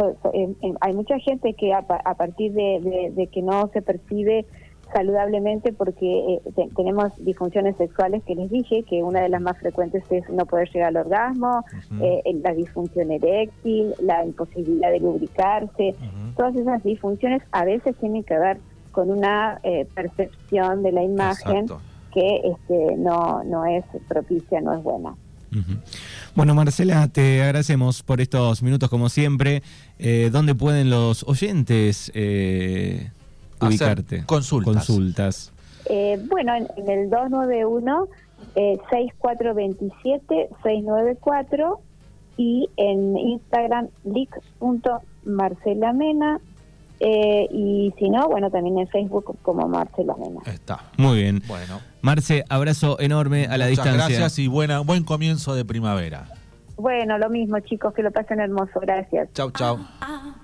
hay 0.80 0.94
mucha 0.94 1.20
gente 1.20 1.54
que 1.54 1.74
a, 1.74 1.82
partir 1.82 2.54
de, 2.54 3.30
que 3.32 3.42
no 3.42 3.70
se 3.74 3.82
percibe 3.82 4.46
saludablemente 4.92 5.72
porque 5.72 6.42
eh, 6.56 6.70
tenemos 6.76 7.14
disfunciones 7.24 7.78
sexuales 7.78 8.24
que 8.24 8.36
les 8.36 8.50
dije 8.50 8.84
que 8.84 9.04
una 9.04 9.22
de 9.22 9.30
las 9.30 9.40
más 9.40 9.58
frecuentes 9.60 10.04
es 10.10 10.28
no 10.30 10.46
poder 10.46 10.70
llegar 10.72 10.90
al 10.90 10.98
orgasmo, 10.98 11.64
eh, 12.02 12.22
la 12.44 12.54
disfunción 12.54 13.12
eréctil, 13.12 13.94
la 14.02 14.26
imposibilidad 14.26 14.92
de 14.92 15.00
lubricarse, 15.00 15.96
todas 16.36 16.56
esas 16.56 16.84
disfunciones 16.84 17.44
a 17.52 17.64
veces 17.64 17.96
tienen 17.98 18.24
que 18.24 18.38
ver 18.38 18.58
con 18.92 19.12
una 19.12 19.60
eh, 19.64 19.88
percepción 19.94 20.84
de 20.84 20.92
la 20.92 21.04
imagen 21.04 21.68
que 22.14 22.42
este, 22.44 22.96
no, 22.98 23.44
no 23.44 23.66
es 23.66 23.84
propicia, 24.08 24.62
no 24.62 24.74
es 24.74 24.84
buena. 24.84 25.16
Bueno, 26.34 26.56
Marcela, 26.56 27.10
te 27.10 27.42
agradecemos 27.42 28.04
por 28.04 28.22
estos 28.22 28.64
minutos 28.64 28.90
como 28.90 29.10
siempre. 29.10 29.64
Eh, 30.00 30.30
¿Dónde 30.32 30.56
pueden 30.56 30.90
los 30.90 31.28
oyentes 31.28 32.10
eh, 32.16 33.12
ubicarte? 33.60 34.24
consultas. 34.26 34.74
consultas. 34.74 35.52
Eh, 35.86 36.18
bueno, 36.30 36.56
en, 36.56 36.68
el 36.90 37.10
291 37.10 38.08
6427 38.56 40.50
694 40.64 41.82
y 42.38 42.70
en 42.78 43.18
Instagram 43.18 43.90
lic.marcelamena 44.06 46.40
eh, 47.04 47.48
y 47.52 47.92
si 47.98 48.12
no, 48.12 48.30
bueno, 48.30 48.52
también 48.52 48.78
en 48.78 48.88
Facebook 48.88 49.36
como 49.42 49.68
Marcela 49.68 50.16
Mena. 50.18 50.40
Está. 50.46 50.92
Muy 50.98 51.18
bien. 51.18 51.42
Bueno. 51.48 51.82
Marce, 52.02 52.44
abrazo 52.50 53.00
enorme 53.00 53.46
a 53.46 53.58
la 53.58 53.68
distancia. 53.68 54.08
Gracias 54.08 54.40
y 54.40 54.48
buena, 54.48 54.80
buen 54.80 55.04
comienzo 55.04 55.56
de 55.56 55.66
primavera. 55.66 56.28
Bueno, 56.76 57.18
lo 57.20 57.30
mismo, 57.30 57.60
chicos, 57.60 57.94
que 57.94 58.02
lo 58.02 58.12
pasen 58.12 58.40
hermoso. 58.40 58.80
Gracias. 58.82 59.30
Chau, 59.34 59.52
chau. 59.52 59.78
Ah, 60.02 60.24
ah. 60.26 60.36